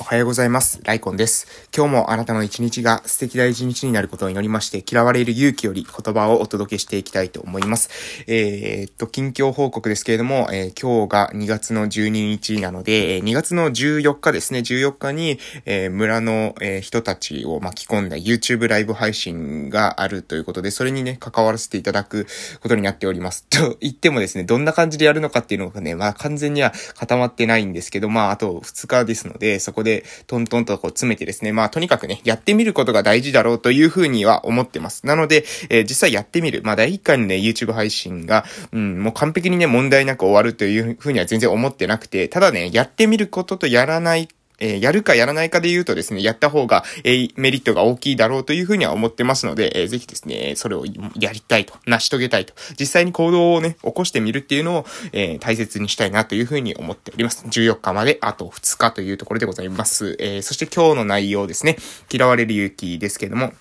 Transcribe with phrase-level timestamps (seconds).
[0.00, 0.80] おはようございます。
[0.82, 1.68] ライコンです。
[1.76, 7.90] 今日もあなたの一日が素敵な一日になることを祈りまして、嫌われる勇気より言葉をお届けしていきたいと思います。
[8.26, 22.26] えー、っと、近況報告ですけれども、えー、今日が2月の12日なので、2月の14日ですね、14日に、えー、村の、え人たちを巻き込んだ YouTube ライブ配信があるということで、それにね、関わらせていただく
[22.62, 23.44] ことになっております。
[23.50, 35.06] と言ってもですね、どんな感じでやるのかっていうのがね、まあ完全には固まってないんですけど、まああと2日ですので、そこでで、トントンとこう詰めてですね、まあとにかくね、やってみることが大事だろうというふうには思ってます。
[35.06, 36.62] なので、えー、実際やってみる。
[36.64, 44.28] まあ第1回のね、YouTube 配信が、うん、もう完璧にね、問題なく終わるというふうには全然思ってなくて、ただね、やってみることとやらない
[44.60, 50.84] えー、やるかやらないかで言うとですね、やった方が、えー、メリットが大きいだろうというふうには思ってますので、えー、ぜひですね、それを
[51.18, 57.44] やりたいと、成し遂げたいと、実際に行動をね、起こしてみるっていうのを、えー、大切にしたいなというふうに思っております。
[57.46, 60.16] 14日まであと2日というところでございます。
[60.18, 61.76] えー、そして今日の内容ですね、
[62.12, 63.52] 嫌われる勇気ですけども、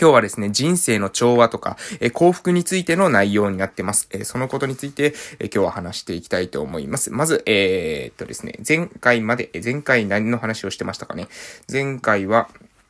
[0.00, 4.08] 今日はですね、人生の調和とか、え幸福についての内容になってます。
[4.12, 7.10] えそのことについて、え今日は話していきたいと思います。
[7.10, 11.28] まず、えー、っとですね、前回まで、前回何の話をしてましたかね？
[11.70, 12.48] 前回は、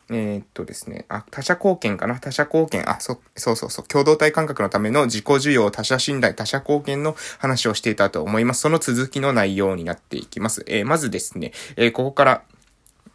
[0.08, 2.20] えー、っとですね、あ、他者貢献かな？
[2.20, 2.88] 他者貢献。
[2.88, 3.88] あ、そ、そうそうそう。
[3.88, 8.60] 共同体感覚のための自己需要、他者信頼、他者貢献の話をしていたと思います。
[8.60, 10.64] その続きの内容になっていきます。
[10.68, 12.42] えー、まずですね、えー、ここから、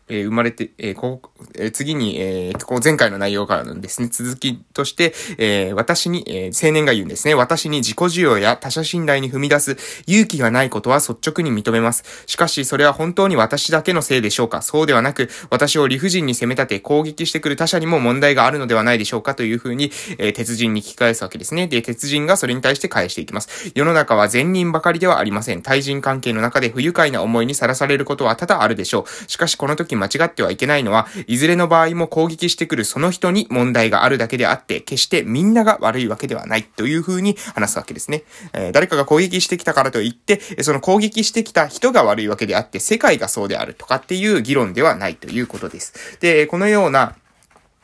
[0.07, 1.19] え、生まれて、えー、こ
[1.55, 7.35] えー、次に、えー、こう前回の内容からのですね、続きとして、えー、私に、えー、青年が言うんですね。
[7.35, 12.03] 私に自己需要や他者信頼に踏み出す勇気がないことは率直に認めます。
[12.25, 14.61] しかし、それは本当に私だけのせいでしょうか？
[14.61, 19.35] そうではなく、私を理不尽に責め立て攻撃してくる他者にも問題があるのではないでしょうか？
[19.35, 21.67] というふうに、えー、鉄人に聞き返すわけですね。
[21.67, 23.71] で、鉄人がそれに対して返していきます。
[23.75, 25.61] 世の中は善人ばかりではありません。
[25.61, 29.31] 対人関係の中で不愉快な思いにさらされることは多々あるでしょう。
[29.31, 38.23] しかし、この時間違ってはいけないのは、いずれの場合も攻撃してくるその人に問題があるだけであって、決してみんなが悪いわけではないというふうに話すわけですね。
[38.53, 46.17] えー、誰かが攻撃してきたからといって、その攻撃してきた人が悪いわけであって、世界がそうであるとかっていう議論ではないということです。
[46.21, 47.15] で、このような、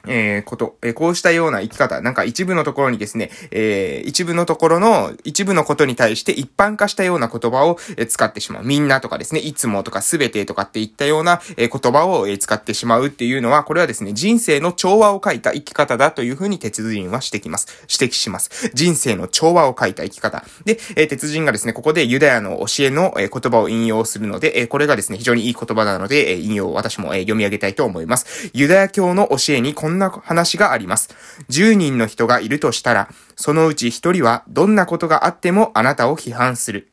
[0.07, 8.63] えー、こと、えー、こうしたような生き方、なんか一部のところにですね、えー、一部のところの、一部のことに対して一般化したような言葉を、え使ってしまう。
[8.63, 17.67] みんなとかですね、いつもとかすべてとかっていったような、え言葉を、え使ってしまうっていうのは、これはですね、人生の調和を書いた生き方だというふうに鉄人は指摘します。
[17.89, 18.71] 指摘します。
[18.73, 20.43] 人生の調和を書いた生き方。
[20.65, 28.49] で、え鉄人がですね、ここでユダヤの教えの、え言葉を引用するので、えこれがですね、非常にいい言葉なので、え引用を私も、え読み上げたいと思います。
[28.53, 31.09] ユダヤ教の教えにんな話があります。
[31.49, 36.89] 10人の人がいるとしたら、そのうち1人はどんなことがあってもあなたを批判する。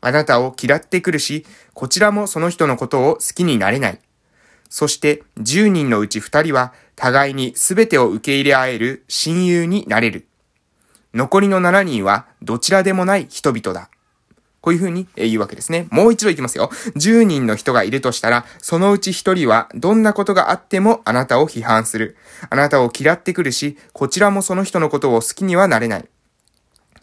[0.00, 4.00] あなたを嫌ってくるし、こちらもその人のことを好きになれない。
[4.68, 10.26] そして10人のうち2人は互いに全てを受け入れ合える親友になれる。
[11.12, 13.88] 残りの7人はどちらでもない人々だ。
[14.64, 15.88] こういうふうに言うわけですね。
[15.90, 16.70] もう一度いきますよ。
[16.96, 22.16] 10人の人がいるとしたら、そのうち1人はどんなことがあってもあなたを批判する。
[22.48, 26.08] あなたを嫌ってくるし、こちらもその人のことを好きにはなれない。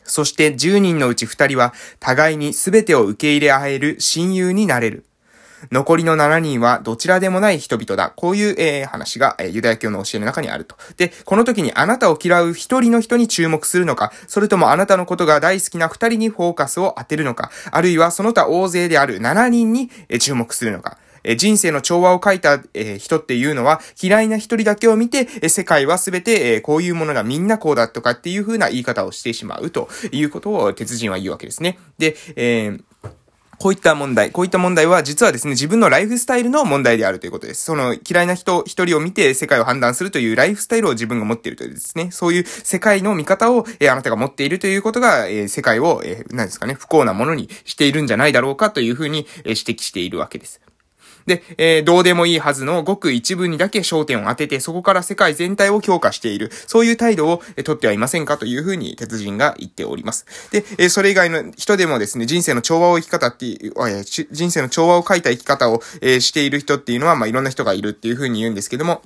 [0.03, 5.05] そして10人のうち2人は互いに全てを受け入れ合える親友になれる。
[5.71, 8.11] 残りの7人はどちらでもない人々だ。
[8.15, 10.75] こういう、えー、話が、えー、ユダヤ教の教えの中にあると。
[10.97, 20.97] で、この時にあなたを嫌う一人の人に注目するのか、それともあなたのことが大好きな二人にフォーカスを当てるのか、あるいはその他大勢である7人に、えー、注目するのか。
[21.37, 22.59] 人生の調和を書いた、
[22.97, 31.77] 人っていうのは、嫌いな一人だけを見て、世界はすべて、こういうものがみんなこうだとかっていう風な言い方をしてしまうということを鉄人は言うわけですね。
[31.97, 32.83] で、えー
[33.61, 37.63] こういった問題、こういった問題は実はですね、自分のライフスタイルの問題であるということです。
[37.63, 50.59] その嫌いな人一人を見て世界を判断するというライフスタイルを自分が持っているというですね、そういう世界の見方を、えー、あなたが持っているということが、えー、世界を、えー、何ですかね、不幸なものにしているんじゃないだろうかというふうに、え指摘しているわけです。
[51.25, 60.25] で、えー、どうでもいいはずのごく一部にだけ焦点を当てて、そこから世界全体を強化している、そういう態度を、えー、取ってはいませんかというふうに鉄人が言っております。
[60.51, 69.01] で、えー、それ以外の人でもですね、人生の調和を生き方っていう、え、人生の調和を書いた生き方を、え、している人っていうのは、まあ、いろんな人がいるっていうふうに言うんですけども、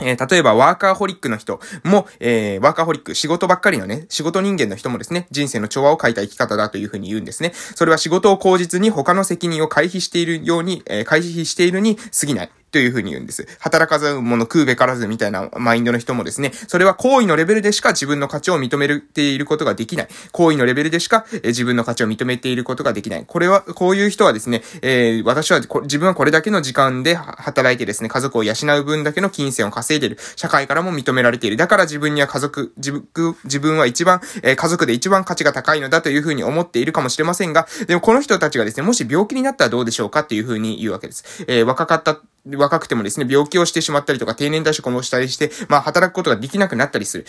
[0.00, 7.52] えー、例えば、ワーカーホリックの人も、えー、ワーカーホリック、仕事ばっかりのね、仕事人間の人もですね、人生の調和を書いた生き方だというふうに言うんですね。
[7.54, 12.50] それは仕事を口実に他の責任を回避しているように、えー、回避しているに過ぎない。
[12.70, 13.46] というふうに言うんです。
[13.60, 20.08] 働かず者食うべからずみたいなマインドの人もですね、それは行為のレベルでしか自分の価値を認めていることができない。
[20.32, 23.24] 行為のレベルでしか、自分の価値を認めていることができない。
[23.26, 30.18] これは、こういう人はですね、えー、私は自分はこれだけの時間で働いてですね、家族を養う分だけの金銭を稼いでいる。
[30.36, 31.56] 社会からも認められている。
[31.56, 41.44] だから自分には家族、自分、自分は一番、えー、家族で一番価値が高いのだというふうに思っているかもしれませんが、でもこの人たちがですね、もし病気になったらどうでしょうかっていうふうに言うわけです。
[41.46, 47.26] えー、若かった若くてもですね、病気をしてしまったりとか、定年退職もしたりして、まあ、働くことができなくなったりする。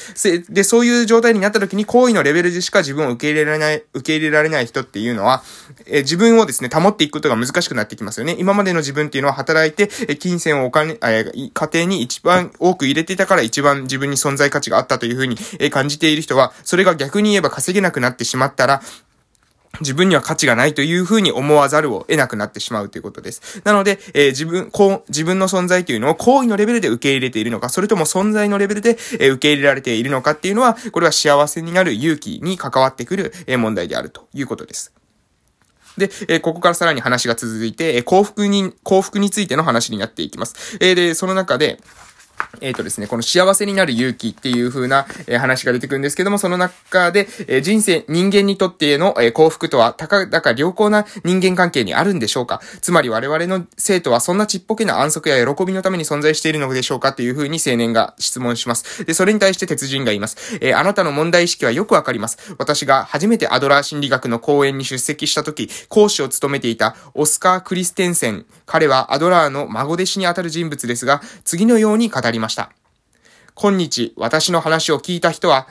[0.49, 5.43] で、そういう状態になった時に、行為のレベルでしか自分を受け入れられない、受け入れられない人っていうのは、
[5.87, 8.35] え自分をですね、保っていくことが難しくなってきますよね。
[8.39, 18.81] 今までの自分っていうのは働いて、え金銭をお金、え家庭に一番多く入れていたから一番自分に存在価値があったというふうに、え感じている人は、それが逆に言えば稼げなくなってしまったら、
[19.81, 23.61] 自分には価値がないというふうに思わざるを得なくなってしまうということです。
[23.63, 34.93] なので、えー、自分、こう、自分の存在というのを行為のレベルで受け入れているのか、それとも存在のレベルで、えー、受け入れられているのかっていうのは、これは幸せになる勇気に関わってくる、えー、問題であるということです。
[35.97, 40.77] で、えここからさらに話が続いて、え幸福に、幸福についての話になっていきます。
[40.79, 41.79] えで、その中で、
[42.61, 52.61] えっ、ー、とですね、この幸せになる勇気っていう風な、えー、話が出てくるんですけども、その中で、えー、人生、人間にとっての、え幸福とは、たかだか良好な人間関係にあるんでしょうか？
[52.81, 59.05] つまり我々の生徒はそんなちっぽけな安息や喜びのために存在しているのでしょうかという風に青年が質問します。
[59.05, 60.59] で、それに対して鉄人が言います。
[60.61, 62.55] えあなたの問題意識はよくわかります。
[62.57, 68.45] 私が初めてアドラー心理学の講演に出席した時、講師を務めていたオスカー・クリステンセン。
[68.65, 72.71] 彼はアドラーの孫弟子にあたる人物ですが、次のように語りました。
[73.55, 75.67] 今日、私の話を聞いた人は、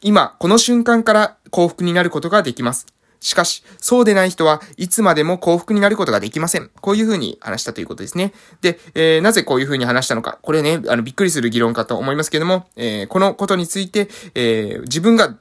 [0.00, 2.86] 今、この瞬間から幸福になることができます。
[3.20, 6.70] しかし、そうでない人はいつまでも幸福になることができません。
[6.80, 8.32] こういうふうに話したということですね。
[8.60, 10.38] で、えー、なぜこういうふうに話したのか。
[10.42, 15.34] これね、あの、びっくりする議論かと思いますけども、えー、このことについて、えー、自分が、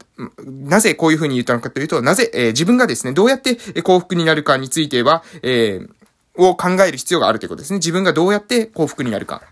[0.45, 5.89] なぜこういうふうに言ったのかというと、なぜ、えー、自分がですね、どうやって幸福になるかについては、えー、
[6.37, 7.77] を考える必要があるということですね。
[7.77, 9.43] 自分がどうやって幸福になるか。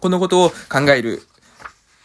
[0.00, 1.22] このことを考える。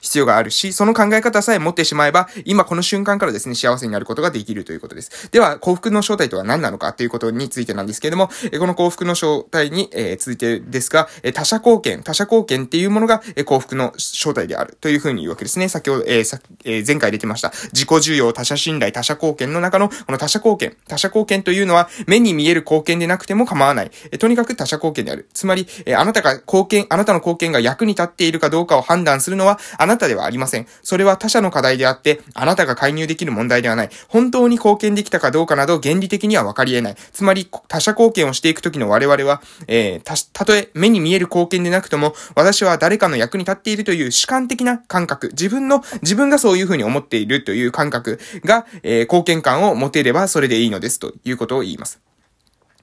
[0.04, 5.32] 必要があるし、その考え方さえ持ってしまえば、今この瞬間からですね、幸せになることができるということです。
[5.32, 15.70] では、幸福の正体とは何なのかということについてなんですけれども、この幸福の正体に、えー、続いてですが、他者貢献、他者貢献っていうものが、幸福の正体であるというふうに言うわけですね。
[15.70, 17.54] 先ほど、えーえー、前回出てました。
[17.72, 20.76] 自己需要、他者信頼、他者貢献の中の、この他者貢献。
[20.90, 23.92] 他者貢献というのは、目に見える貢献でなくても構わない。
[24.12, 25.30] えとにかく他者貢献である。
[25.34, 30.68] つまり、えあなたが貢献、あなたの貢献が役に立っているかどうかを判断するのは、あなたなたではありません。
[30.82, 33.90] それは他者の課題であって、あなたが介入できる問題ではない。
[34.08, 36.96] 本当に貢献できたかどうかなど原理的には分かり得ない。
[37.12, 52.13] つまり、他者貢献をしていくときの我々は、えー、た、たとえ目に見える貢献でなくとも、私は誰かの役に立っているという主観的な感覚、自分の、自分がそういうふうに思っているという感覚が、えー、貢献感を持てればそれでいいのですということを言います。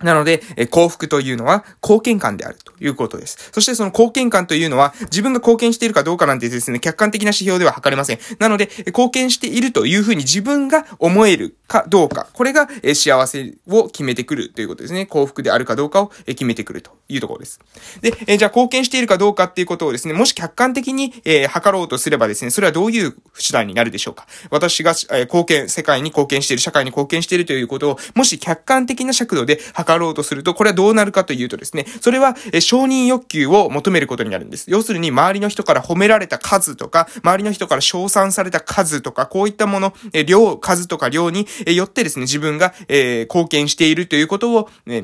[0.03, 3.51] なので、え幸福というのは貢献感であるということです。
[3.53, 8.19] そしてその貢献感というのは自分が貢献しているかどうかなんてですね、客観的な指標では測れません。
[8.39, 15.07] なので、貢献しているというふうに自分が思えるかどうか、これがえ幸せを決めてくるということですね。
[15.07, 17.61] 幸福であるかどうかをえ決めてくるというところです。
[18.01, 24.27] で、えじゃあ貢献しているかどうかっていうことをですね、もし客観的にえー測ろうとすればですね、それはどういう手段になるでしょうか？
[24.51, 34.71] 私がえ貢献、世界に貢献している、社会に貢献しているということを、もし客観的な尺度で測ろうとすると、これはどうなるかというとですね、それは、え承認欲求を求めることになるんです。
[34.71, 45.03] 要するに、周りの人から褒められた数とか、周りの人から称賛された数とか、こういったもの、え量、数とか量に、えよってですね、自分が、えー、貢献しているということを、え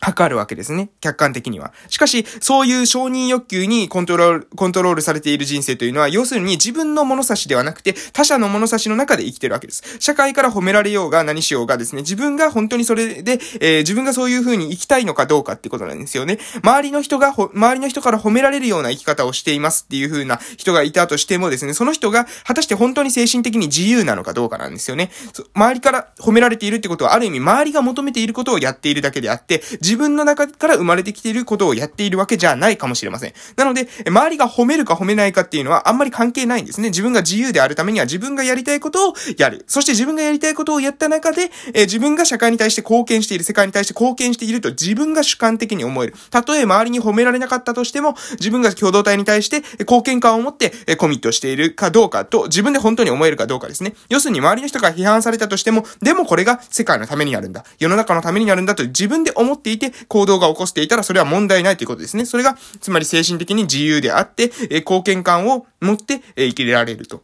[0.00, 0.90] 測るわけですね。
[1.00, 1.72] 客観的には。
[1.88, 9.82] しかし、そういう承認欲求にコントロール、コントロールされている人生というのは、要するに自分の物差しではなくて、他者の物差しの中で生きてるわけです。
[10.00, 16.38] 社会から褒められようが何しようがですね、自分が本当にそれで、えー、自分がそういう風に生きたいのかどうかってことなんですよね。
[16.62, 25.10] 周りの人が、周りの人から褒められるような生き方をしていますっていう風な人がいたとしてもですね、その人が果たして本当に精神的に自由なのかどうかなんですよね。
[25.54, 33.32] 周りから褒められているってことは、ある意味周りが求めていることをやっているだけであって、自分の中から生まれてきていることをやっているわけじゃないかもしれません。
[33.56, 36.90] なので、周りが褒めるか褒めないかっていうのはあんまり関係ないんですね。
[36.90, 39.64] 自分が自由であるためには自分がやりたいことをやる。
[39.66, 46.14] そして自分がやりたいことをやった中で、え、自分が社会に対して貢献している、世界に対して貢献していると自分が主観的に思える。
[46.30, 53.94] たとえ周りに褒められなかったとしても、自分が共同体に対して貢献感を持ってコミットしているかどうかと、自分で本当に思えるかどうかですね。
[54.08, 57.64] 要するに周りの人が批判されたとしても、でもこれが世界のためになるんだ。
[57.80, 62.24] 世の中のためになるんだと自分で思っていて行動が起こしていたらそれは問題ないということですね。
[62.26, 67.22] それが、つまり精神的に自由であって、え貢献感を持って、え生きられると。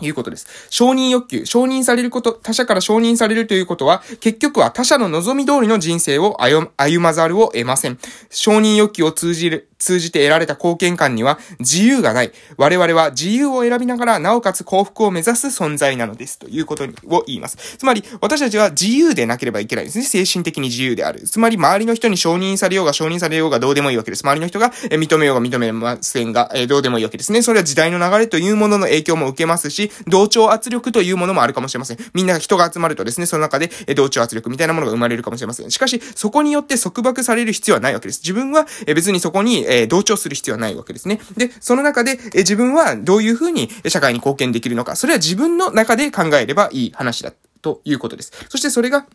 [0.00, 0.46] いうことです。
[0.70, 7.98] 承認欲求、承認されること、他者から承認されるということは、結局は他者の望み通りの人生を歩まざるを得ません。
[8.30, 12.32] 承認欲求を通じる、通じて得られた貢献感には自由がない。
[12.56, 16.38] 我々は自由を選びながら、なおかつ幸福を目指す存在なのです。
[16.38, 17.76] ということを言います。
[17.78, 20.04] つまり、私たちは自由でなければいけないですね。
[20.04, 21.20] 精神的に自由である。
[21.20, 24.24] つまり、周りの人に承認されようが承認されようがどうでもいいわけです。
[24.24, 27.42] 周りの人が認めようが認めませんが、どうでもいいわけですね。
[27.42, 31.98] それは時代の流れというものの影響も受けますし、同調圧力というものもあるかもしれません。
[32.12, 35.70] みんなが人が集まるとですね、その中でえ同調圧力みたいなものが生まれるかもしれません。
[35.70, 38.20] しかし、そこによって束縛される必要はないわけです。
[38.22, 41.20] 自分はえ別にそこにえ同調する必要はないわけですね。
[41.36, 47.32] で、その中で、え自分はどういうふうに社会に貢献できるのか、それは自分の中で考えればいい話だ
[47.62, 48.32] ということです。
[48.48, 49.06] そしてそれが、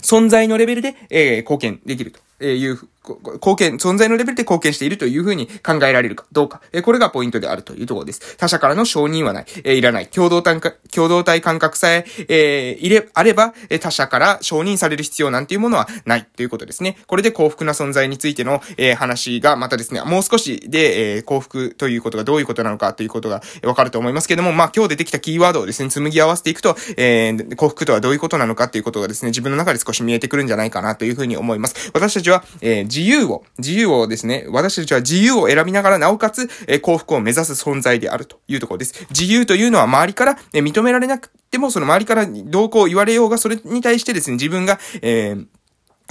[0.00, 6.60] 存在のレベルで、えー、貢献できるという貢献、存在のレベルで貢献しているというふうに考えられるかどうか。
[6.72, 8.36] えこれがポイントであるというところです。
[8.36, 9.46] 他者からの承認はない。
[9.64, 10.06] えいらない。
[10.06, 10.60] 共同体、
[10.94, 16.96] 共同体感覚さえ、え、いれ、あれば、え他者から承認される必要なんていうものはないということですね。
[17.06, 31.90] これで幸福な存在についての、え、話がまたですね、もう少しで、え、幸福ということがどういうことなのかということがわかると思いますけども、まあ今日出てきたキーワードをですね、紡ぎ合わせていくと、えー、幸福とはどういうことなのかということがですね、自分の中で少し見えてくるんじゃないかなというふうに思います。
[31.92, 39.06] 私たちは、えー、自由を、自由をですね、私たちは自由を選びながら、なおかつ、え幸福を目指す存在であるというところです。
[39.08, 45.46] 自由というのは周りから、え認められなくても、その周りからどうこう言われようが、それに対してですね、自分が、えー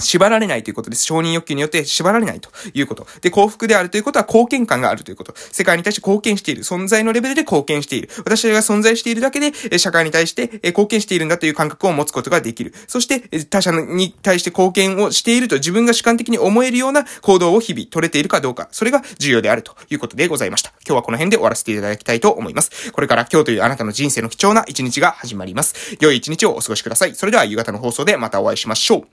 [0.00, 1.04] 縛られないということです。
[1.04, 3.06] 承認欲求によって縛られないということ。
[3.20, 5.34] で、幸福であるということは貢献感があるということ。
[5.36, 6.64] 世界に対して貢献している。
[6.64, 8.10] 存在のレベルで貢献している。
[8.18, 12.74] 私が存在しているだけで、社会に対して貢献しているんだという感覚を持つことができる。
[12.86, 18.68] そして、他者に対して貢献をしていると自分が主観的に思えるような行動を日々取れているかどうか。
[18.72, 20.70] それが重要であるということでございました。
[20.86, 22.92] 今日はこの辺で終わらせていただきたいと思います。
[22.92, 25.96] これから今日というあなたの人生の貴重な一日が始まります。
[26.00, 27.14] 良い一日をお過ごしください。
[27.14, 29.06] それでは夕方の放送でまたお会いしましょう。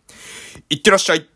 [0.70, 1.28] いってらっしゃい。